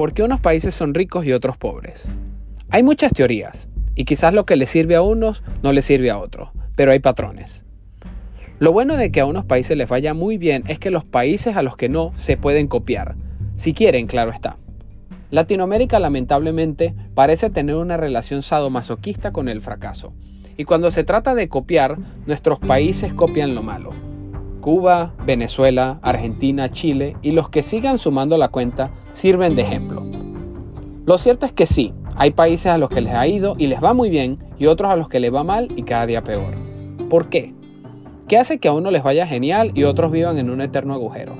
¿por 0.00 0.14
qué 0.14 0.22
unos 0.22 0.40
países 0.40 0.72
son 0.72 0.94
ricos 0.94 1.26
y 1.26 1.32
otros 1.34 1.58
pobres? 1.58 2.08
Hay 2.70 2.82
muchas 2.82 3.12
teorías, 3.12 3.68
y 3.94 4.06
quizás 4.06 4.32
lo 4.32 4.46
que 4.46 4.56
le 4.56 4.66
sirve 4.66 4.96
a 4.96 5.02
unos 5.02 5.42
no 5.62 5.74
le 5.74 5.82
sirve 5.82 6.10
a 6.10 6.16
otros, 6.16 6.48
pero 6.74 6.92
hay 6.92 7.00
patrones. 7.00 7.66
Lo 8.60 8.72
bueno 8.72 8.96
de 8.96 9.12
que 9.12 9.20
a 9.20 9.26
unos 9.26 9.44
países 9.44 9.76
les 9.76 9.90
vaya 9.90 10.14
muy 10.14 10.38
bien 10.38 10.64
es 10.68 10.78
que 10.78 10.90
los 10.90 11.04
países 11.04 11.54
a 11.54 11.62
los 11.62 11.76
que 11.76 11.90
no 11.90 12.12
se 12.14 12.38
pueden 12.38 12.66
copiar, 12.66 13.14
si 13.56 13.74
quieren, 13.74 14.06
claro 14.06 14.30
está. 14.30 14.56
Latinoamérica 15.30 15.98
lamentablemente 15.98 16.94
parece 17.12 17.50
tener 17.50 17.76
una 17.76 17.98
relación 17.98 18.40
sadomasoquista 18.40 19.32
con 19.32 19.50
el 19.50 19.60
fracaso, 19.60 20.14
y 20.56 20.64
cuando 20.64 20.90
se 20.90 21.04
trata 21.04 21.34
de 21.34 21.50
copiar, 21.50 21.98
nuestros 22.24 22.58
países 22.58 23.12
copian 23.12 23.54
lo 23.54 23.62
malo. 23.62 23.92
Cuba, 24.60 25.14
Venezuela, 25.24 25.98
Argentina, 26.02 26.70
Chile 26.70 27.16
y 27.22 27.32
los 27.32 27.48
que 27.48 27.62
sigan 27.62 27.98
sumando 27.98 28.36
la 28.36 28.48
cuenta 28.48 28.90
sirven 29.12 29.56
de 29.56 29.62
ejemplo. 29.62 29.99
Lo 31.06 31.16
cierto 31.18 31.46
es 31.46 31.52
que 31.52 31.66
sí, 31.66 31.94
hay 32.14 32.32
países 32.32 32.66
a 32.66 32.78
los 32.78 32.90
que 32.90 33.00
les 33.00 33.14
ha 33.14 33.26
ido 33.26 33.54
y 33.58 33.66
les 33.66 33.82
va 33.82 33.94
muy 33.94 34.10
bien 34.10 34.38
y 34.58 34.66
otros 34.66 34.92
a 34.92 34.96
los 34.96 35.08
que 35.08 35.20
les 35.20 35.32
va 35.32 35.42
mal 35.42 35.68
y 35.74 35.82
cada 35.82 36.06
día 36.06 36.22
peor. 36.22 36.54
¿Por 37.08 37.30
qué? 37.30 37.54
¿Qué 38.28 38.36
hace 38.36 38.58
que 38.58 38.68
a 38.68 38.72
uno 38.72 38.90
les 38.90 39.02
vaya 39.02 39.26
genial 39.26 39.72
y 39.74 39.84
otros 39.84 40.12
vivan 40.12 40.38
en 40.38 40.50
un 40.50 40.60
eterno 40.60 40.94
agujero? 40.94 41.34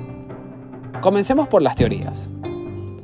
Comencemos 1.03 1.49
por 1.49 1.63
las 1.63 1.77
teorías. 1.77 2.29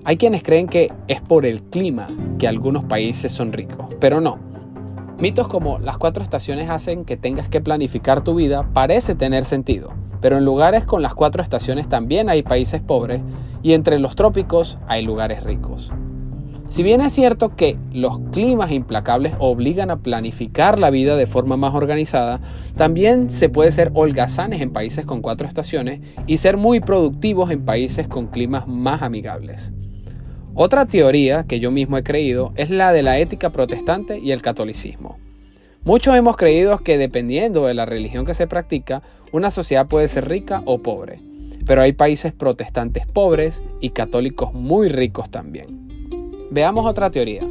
Hay 0.04 0.16
quienes 0.16 0.42
creen 0.42 0.66
que 0.66 0.90
es 1.08 1.20
por 1.20 1.44
el 1.44 1.62
clima 1.62 2.08
que 2.38 2.48
algunos 2.48 2.84
países 2.84 3.32
son 3.32 3.52
ricos, 3.52 3.94
pero 4.00 4.20
no. 4.20 4.38
Mitos 5.18 5.48
como 5.48 5.78
las 5.78 5.98
cuatro 5.98 6.22
estaciones 6.22 6.70
hacen 6.70 7.04
que 7.04 7.16
tengas 7.16 7.48
que 7.48 7.60
planificar 7.60 8.22
tu 8.24 8.34
vida 8.34 8.68
parece 8.72 9.14
tener 9.14 9.44
sentido, 9.44 9.92
pero 10.20 10.38
en 10.38 10.44
lugares 10.44 10.84
con 10.84 11.02
las 11.02 11.14
cuatro 11.14 11.42
estaciones 11.42 11.88
también 11.88 12.28
hay 12.30 12.42
países 12.42 12.80
pobres 12.80 13.20
y 13.62 13.74
entre 13.74 13.98
los 13.98 14.16
trópicos 14.16 14.78
hay 14.88 15.02
lugares 15.02 15.42
ricos. 15.44 15.92
Si 16.68 16.82
bien 16.82 17.00
es 17.00 17.12
cierto 17.12 17.54
que 17.54 17.78
los 17.92 18.18
climas 18.32 18.72
implacables 18.72 19.34
obligan 19.38 19.90
a 19.90 19.96
planificar 19.96 20.78
la 20.78 20.90
vida 20.90 21.16
de 21.16 21.26
forma 21.26 21.56
más 21.56 21.74
organizada, 21.74 22.40
también 22.76 23.30
se 23.30 23.48
puede 23.48 23.70
ser 23.70 23.92
holgazanes 23.94 24.60
en 24.60 24.72
países 24.72 25.06
con 25.06 25.22
cuatro 25.22 25.46
estaciones 25.46 26.00
y 26.26 26.38
ser 26.38 26.56
muy 26.56 26.80
productivos 26.80 27.50
en 27.50 27.64
países 27.64 28.08
con 28.08 28.26
climas 28.26 28.66
más 28.66 29.02
amigables. 29.02 29.72
Otra 30.54 30.86
teoría 30.86 31.44
que 31.44 31.60
yo 31.60 31.70
mismo 31.70 31.98
he 31.98 32.02
creído 32.02 32.52
es 32.56 32.68
la 32.68 32.92
de 32.92 33.02
la 33.02 33.18
ética 33.18 33.50
protestante 33.50 34.18
y 34.18 34.32
el 34.32 34.42
catolicismo. 34.42 35.18
Muchos 35.84 36.16
hemos 36.16 36.36
creído 36.36 36.78
que 36.78 36.98
dependiendo 36.98 37.66
de 37.66 37.74
la 37.74 37.86
religión 37.86 38.26
que 38.26 38.34
se 38.34 38.48
practica, 38.48 39.02
una 39.32 39.52
sociedad 39.52 39.86
puede 39.86 40.08
ser 40.08 40.28
rica 40.28 40.62
o 40.64 40.78
pobre, 40.78 41.20
pero 41.64 41.80
hay 41.80 41.92
países 41.92 42.32
protestantes 42.32 43.06
pobres 43.06 43.62
y 43.80 43.90
católicos 43.90 44.52
muy 44.52 44.88
ricos 44.88 45.30
también. 45.30 45.85
Veamos 46.50 46.86
otra 46.86 47.10
teoría, 47.10 47.42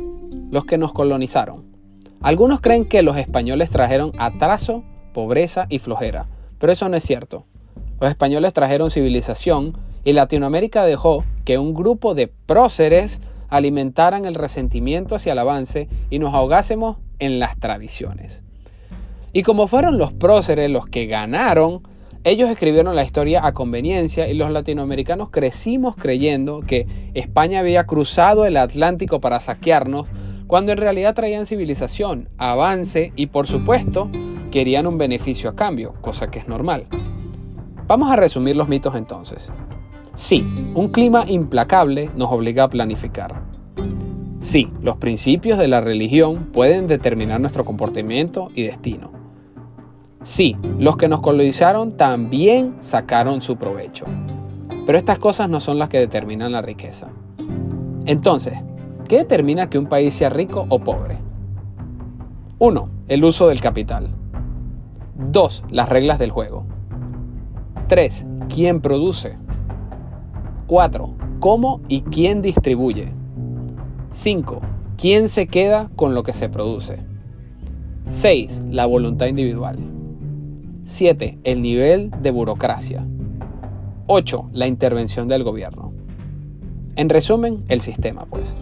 los 0.51 0.65
que 0.65 0.77
nos 0.77 0.93
colonizaron. 0.93 1.65
Algunos 2.21 2.61
creen 2.61 2.85
que 2.85 3.01
los 3.01 3.17
españoles 3.17 3.69
trajeron 3.69 4.13
atraso, 4.17 4.83
pobreza 5.13 5.65
y 5.69 5.79
flojera, 5.79 6.27
pero 6.59 6.71
eso 6.71 6.87
no 6.87 6.95
es 6.95 7.03
cierto. 7.03 7.45
Los 7.99 8.09
españoles 8.09 8.53
trajeron 8.53 8.91
civilización 8.91 9.77
y 10.05 10.13
Latinoamérica 10.13 10.85
dejó 10.85 11.25
que 11.43 11.57
un 11.57 11.73
grupo 11.73 12.15
de 12.15 12.27
próceres 12.27 13.21
alimentaran 13.49 14.25
el 14.25 14.35
resentimiento 14.35 15.15
hacia 15.15 15.33
el 15.33 15.39
avance 15.39 15.89
y 16.09 16.19
nos 16.19 16.33
ahogásemos 16.33 16.97
en 17.19 17.39
las 17.39 17.57
tradiciones. 17.59 18.43
Y 19.33 19.43
como 19.43 19.67
fueron 19.67 19.97
los 19.97 20.13
próceres 20.13 20.71
los 20.71 20.87
que 20.87 21.05
ganaron, 21.05 21.81
ellos 22.25 22.49
escribieron 22.49 22.95
la 22.95 23.03
historia 23.03 23.45
a 23.45 23.53
conveniencia 23.53 24.27
y 24.27 24.33
los 24.33 24.49
latinoamericanos 24.49 25.29
crecimos 25.29 25.95
creyendo 25.95 26.61
que 26.61 26.87
España 27.13 27.59
había 27.59 27.85
cruzado 27.85 28.47
el 28.47 28.57
Atlántico 28.57 29.21
para 29.21 29.39
saquearnos, 29.39 30.07
cuando 30.47 30.71
en 30.71 30.79
realidad 30.79 31.13
traían 31.13 31.45
civilización, 31.45 32.27
avance 32.39 33.13
y 33.15 33.27
por 33.27 33.45
supuesto 33.45 34.09
querían 34.49 34.87
un 34.87 34.97
beneficio 34.97 35.51
a 35.51 35.55
cambio, 35.55 35.93
cosa 36.01 36.31
que 36.31 36.39
es 36.39 36.47
normal. 36.47 36.87
Vamos 37.85 38.11
a 38.11 38.15
resumir 38.15 38.55
los 38.55 38.67
mitos 38.67 38.95
entonces. 38.95 39.51
Sí, 40.15 40.41
un 40.73 40.89
clima 40.89 41.25
implacable 41.27 42.09
nos 42.15 42.31
obliga 42.31 42.63
a 42.63 42.69
planificar. 42.69 43.43
Sí, 44.39 44.67
los 44.81 44.97
principios 44.97 45.59
de 45.59 45.67
la 45.67 45.79
religión 45.79 46.45
pueden 46.51 46.87
determinar 46.87 47.39
nuestro 47.39 47.65
comportamiento 47.65 48.49
y 48.55 48.63
destino. 48.63 49.14
Sí, 50.25 50.57
los 50.79 50.97
que 50.97 51.07
nos 51.07 51.21
colonizaron 51.21 51.97
también 51.97 52.77
sacaron 52.79 53.41
su 53.41 53.57
provecho. 53.57 54.05
Pero 54.87 54.97
estas 54.97 55.19
cosas 55.19 55.51
no 55.51 55.59
son 55.59 55.77
las 55.77 55.87
que 55.87 55.99
determinan 55.99 56.51
la 56.51 56.63
riqueza. 56.63 57.09
Entonces, 58.07 58.55
¿qué 59.07 59.17
determina 59.17 59.69
que 59.69 59.77
un 59.77 59.85
país 59.85 60.15
sea 60.15 60.29
rico 60.29 60.65
o 60.69 60.79
pobre? 60.79 61.19
1. 62.57 62.89
El 63.07 63.23
uso 63.23 63.49
del 63.49 63.61
capital. 63.61 64.09
2. 65.31 65.63
Las 65.69 65.89
reglas 65.89 66.17
del 66.17 66.31
juego. 66.31 66.65
3. 67.87 68.25
¿Quién 68.49 68.81
produce? 68.81 69.37
4. 70.65 71.09
¿Cómo 71.39 71.81
y 71.87 72.01
quién 72.01 72.41
distribuye? 72.41 73.13
5. 74.09 74.61
¿Quién 74.97 75.29
se 75.29 75.45
queda 75.45 75.91
con 75.95 76.15
lo 76.15 76.23
que 76.23 76.33
se 76.33 76.49
produce? 76.49 76.97
6. 78.09 78.63
La 78.71 78.87
voluntad 78.87 79.27
individual. 79.27 79.94
7. 80.87 81.39
El 81.43 81.63
nivel 81.63 82.11
de 82.21 82.29
burocracia. 82.29 83.03
8. 84.05 84.49
La 84.53 84.67
intervención 84.67 85.27
del 85.27 85.43
gobierno. 85.43 85.91
En 86.95 87.09
resumen, 87.09 87.63
el 87.69 87.81
sistema, 87.81 88.27
pues. 88.29 88.53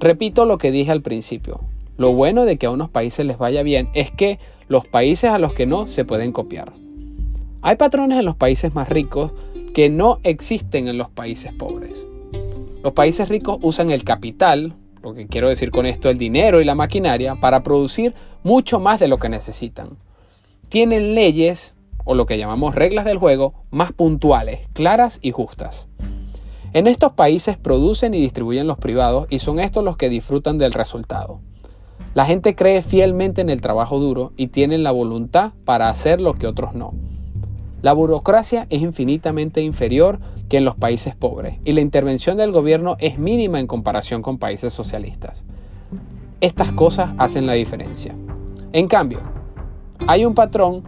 Repito 0.00 0.46
lo 0.46 0.56
que 0.56 0.70
dije 0.70 0.90
al 0.90 1.02
principio. 1.02 1.60
Lo 1.98 2.14
bueno 2.14 2.46
de 2.46 2.56
que 2.56 2.64
a 2.64 2.70
unos 2.70 2.88
países 2.88 3.26
les 3.26 3.36
vaya 3.36 3.62
bien 3.62 3.90
es 3.92 4.10
que 4.10 4.38
los 4.68 4.86
países 4.86 5.30
a 5.30 5.38
los 5.38 5.52
que 5.52 5.66
no 5.66 5.86
se 5.86 6.06
pueden 6.06 6.32
copiar. 6.32 6.72
Hay 7.60 7.76
patrones 7.76 8.18
en 8.18 8.24
los 8.24 8.36
países 8.36 8.74
más 8.74 8.88
ricos 8.88 9.32
que 9.74 9.90
no 9.90 10.18
existen 10.22 10.88
en 10.88 10.96
los 10.96 11.10
países 11.10 11.52
pobres. 11.52 12.06
Los 12.82 12.94
países 12.94 13.28
ricos 13.28 13.58
usan 13.60 13.90
el 13.90 14.02
capital, 14.02 14.72
lo 15.02 15.12
que 15.12 15.26
quiero 15.26 15.50
decir 15.50 15.70
con 15.70 15.84
esto, 15.84 16.08
el 16.08 16.16
dinero 16.16 16.62
y 16.62 16.64
la 16.64 16.74
maquinaria, 16.74 17.34
para 17.34 17.62
producir 17.62 18.14
mucho 18.42 18.80
más 18.80 18.98
de 18.98 19.08
lo 19.08 19.18
que 19.18 19.28
necesitan. 19.28 19.98
Tienen 20.72 21.14
leyes, 21.14 21.74
o 22.02 22.14
lo 22.14 22.24
que 22.24 22.38
llamamos 22.38 22.74
reglas 22.74 23.04
del 23.04 23.18
juego, 23.18 23.52
más 23.70 23.92
puntuales, 23.92 24.60
claras 24.72 25.18
y 25.20 25.30
justas. 25.30 25.86
En 26.72 26.86
estos 26.86 27.12
países 27.12 27.58
producen 27.58 28.14
y 28.14 28.22
distribuyen 28.22 28.66
los 28.66 28.78
privados 28.78 29.26
y 29.28 29.40
son 29.40 29.60
estos 29.60 29.84
los 29.84 29.98
que 29.98 30.08
disfrutan 30.08 30.56
del 30.56 30.72
resultado. 30.72 31.40
La 32.14 32.24
gente 32.24 32.54
cree 32.54 32.80
fielmente 32.80 33.42
en 33.42 33.50
el 33.50 33.60
trabajo 33.60 33.98
duro 33.98 34.32
y 34.38 34.46
tienen 34.46 34.82
la 34.82 34.92
voluntad 34.92 35.52
para 35.66 35.90
hacer 35.90 36.22
lo 36.22 36.32
que 36.32 36.46
otros 36.46 36.72
no. 36.72 36.94
La 37.82 37.92
burocracia 37.92 38.66
es 38.70 38.80
infinitamente 38.80 39.60
inferior 39.60 40.20
que 40.48 40.56
en 40.56 40.64
los 40.64 40.76
países 40.76 41.14
pobres 41.14 41.58
y 41.66 41.72
la 41.72 41.82
intervención 41.82 42.38
del 42.38 42.50
gobierno 42.50 42.96
es 42.98 43.18
mínima 43.18 43.60
en 43.60 43.66
comparación 43.66 44.22
con 44.22 44.38
países 44.38 44.72
socialistas. 44.72 45.44
Estas 46.40 46.72
cosas 46.72 47.10
hacen 47.18 47.46
la 47.46 47.52
diferencia. 47.52 48.16
En 48.72 48.88
cambio, 48.88 49.31
hay 50.06 50.24
un 50.24 50.34
patrón 50.34 50.82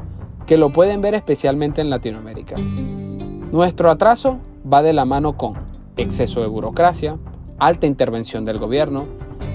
que 0.46 0.56
lo 0.58 0.72
pueden 0.72 1.00
ver 1.00 1.14
especialmente 1.14 1.80
en 1.80 1.90
Latinoamérica. 1.90 2.56
Nuestro 2.56 3.90
atraso 3.90 4.38
va 4.70 4.82
de 4.82 4.92
la 4.92 5.04
mano 5.04 5.36
con 5.36 5.54
exceso 5.96 6.40
de 6.40 6.48
burocracia, 6.48 7.16
alta 7.58 7.86
intervención 7.86 8.44
del 8.44 8.58
gobierno, 8.58 9.06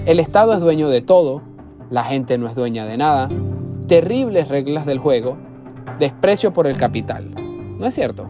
el 0.06 0.18
Estado 0.18 0.54
es 0.54 0.60
dueño 0.60 0.88
de 0.88 1.02
todo, 1.02 1.42
la 1.90 2.04
gente 2.04 2.38
no 2.38 2.48
es 2.48 2.54
dueña 2.54 2.86
de 2.86 2.96
nada, 2.96 3.28
terribles 3.86 4.48
reglas 4.48 4.86
del 4.86 4.98
juego 4.98 5.36
desprecio 5.98 6.52
por 6.52 6.66
el 6.66 6.76
capital. 6.76 7.30
¿No 7.78 7.86
es 7.86 7.94
cierto? 7.94 8.28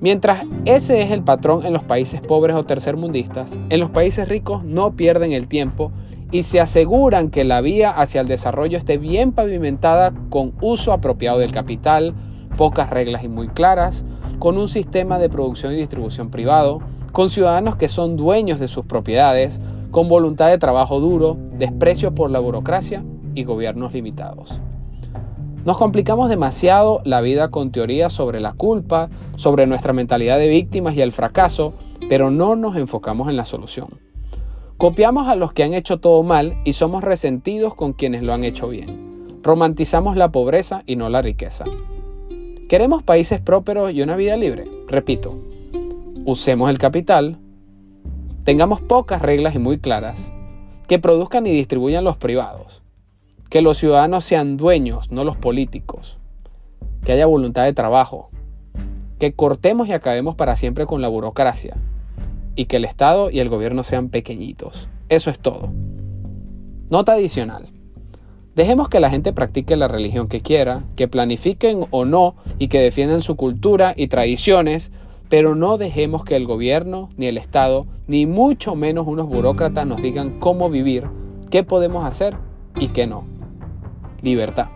Mientras 0.00 0.44
ese 0.66 1.00
es 1.00 1.10
el 1.10 1.22
patrón 1.22 1.64
en 1.64 1.72
los 1.72 1.82
países 1.82 2.20
pobres 2.20 2.54
o 2.54 2.64
tercermundistas, 2.64 3.58
en 3.70 3.80
los 3.80 3.90
países 3.90 4.28
ricos 4.28 4.62
no 4.62 4.92
pierden 4.92 5.32
el 5.32 5.48
tiempo 5.48 5.90
y 6.36 6.42
se 6.42 6.60
aseguran 6.60 7.30
que 7.30 7.44
la 7.44 7.62
vía 7.62 7.90
hacia 7.90 8.20
el 8.20 8.28
desarrollo 8.28 8.76
esté 8.76 8.98
bien 8.98 9.32
pavimentada 9.32 10.12
con 10.28 10.52
uso 10.60 10.92
apropiado 10.92 11.38
del 11.38 11.50
capital, 11.50 12.14
pocas 12.58 12.90
reglas 12.90 13.24
y 13.24 13.28
muy 13.28 13.48
claras, 13.48 14.04
con 14.38 14.58
un 14.58 14.68
sistema 14.68 15.18
de 15.18 15.30
producción 15.30 15.72
y 15.72 15.76
distribución 15.76 16.30
privado, 16.30 16.82
con 17.12 17.30
ciudadanos 17.30 17.76
que 17.76 17.88
son 17.88 18.18
dueños 18.18 18.60
de 18.60 18.68
sus 18.68 18.84
propiedades, 18.84 19.62
con 19.90 20.10
voluntad 20.10 20.48
de 20.48 20.58
trabajo 20.58 21.00
duro, 21.00 21.38
desprecio 21.54 22.14
por 22.14 22.30
la 22.30 22.38
burocracia 22.38 23.02
y 23.34 23.44
gobiernos 23.44 23.94
limitados. 23.94 24.60
Nos 25.64 25.78
complicamos 25.78 26.28
demasiado 26.28 27.00
la 27.04 27.22
vida 27.22 27.48
con 27.48 27.72
teorías 27.72 28.12
sobre 28.12 28.40
la 28.40 28.52
culpa, 28.52 29.08
sobre 29.36 29.66
nuestra 29.66 29.94
mentalidad 29.94 30.36
de 30.36 30.48
víctimas 30.48 30.96
y 30.96 31.00
el 31.00 31.12
fracaso, 31.12 31.72
pero 32.10 32.30
no 32.30 32.56
nos 32.56 32.76
enfocamos 32.76 33.30
en 33.30 33.38
la 33.38 33.46
solución. 33.46 34.05
Copiamos 34.78 35.26
a 35.26 35.36
los 35.36 35.54
que 35.54 35.64
han 35.64 35.72
hecho 35.72 36.00
todo 36.00 36.22
mal 36.22 36.58
y 36.66 36.74
somos 36.74 37.02
resentidos 37.02 37.74
con 37.74 37.94
quienes 37.94 38.22
lo 38.22 38.34
han 38.34 38.44
hecho 38.44 38.68
bien. 38.68 39.40
Romantizamos 39.42 40.18
la 40.18 40.30
pobreza 40.30 40.82
y 40.84 40.96
no 40.96 41.08
la 41.08 41.22
riqueza. 41.22 41.64
¿Queremos 42.68 43.02
países 43.02 43.40
prósperos 43.40 43.92
y 43.94 44.02
una 44.02 44.16
vida 44.16 44.36
libre? 44.36 44.66
Repito, 44.86 45.38
usemos 46.26 46.68
el 46.68 46.76
capital, 46.76 47.38
Tengamos 48.44 48.82
pocas 48.82 49.22
reglas 49.22 49.56
y 49.56 49.58
muy 49.58 49.78
claras, 49.78 50.30
que 50.86 51.00
produzcan 51.00 51.48
y 51.48 51.50
distribuyan 51.50 52.04
los 52.04 52.16
privados, 52.16 52.80
que 53.50 53.60
los 53.60 53.76
ciudadanos 53.76 54.24
sean 54.24 54.56
dueños, 54.56 55.10
no 55.10 55.24
los 55.24 55.36
políticos, 55.36 56.18
que 57.04 57.10
haya 57.10 57.26
voluntad 57.26 57.64
de 57.64 57.72
trabajo, 57.72 58.30
que 59.18 59.32
cortemos 59.32 59.88
y 59.88 59.94
acabemos 59.94 60.36
para 60.36 60.54
siempre 60.54 60.86
con 60.86 61.00
la 61.00 61.08
burocracia 61.08 61.76
y 62.56 62.64
que 62.64 62.76
el 62.76 62.84
Estado 62.84 63.30
y 63.30 63.38
el 63.38 63.48
gobierno 63.48 63.84
sean 63.84 64.08
pequeñitos. 64.08 64.88
Eso 65.08 65.30
es 65.30 65.38
todo. 65.38 65.70
Nota 66.90 67.12
adicional. 67.12 67.68
Dejemos 68.56 68.88
que 68.88 69.00
la 69.00 69.10
gente 69.10 69.34
practique 69.34 69.76
la 69.76 69.86
religión 69.86 70.28
que 70.28 70.40
quiera, 70.40 70.84
que 70.96 71.08
planifiquen 71.08 71.84
o 71.90 72.06
no 72.06 72.36
y 72.58 72.68
que 72.68 72.80
defiendan 72.80 73.20
su 73.20 73.36
cultura 73.36 73.92
y 73.94 74.08
tradiciones, 74.08 74.90
pero 75.28 75.54
no 75.54 75.76
dejemos 75.76 76.24
que 76.24 76.36
el 76.36 76.46
gobierno, 76.46 77.10
ni 77.16 77.26
el 77.26 77.36
Estado, 77.36 77.86
ni 78.06 78.24
mucho 78.24 78.74
menos 78.74 79.06
unos 79.06 79.28
burócratas 79.28 79.86
nos 79.86 80.00
digan 80.00 80.40
cómo 80.40 80.70
vivir, 80.70 81.04
qué 81.50 81.64
podemos 81.64 82.04
hacer 82.04 82.36
y 82.80 82.88
qué 82.88 83.06
no. 83.06 83.24
Libertad. 84.22 84.68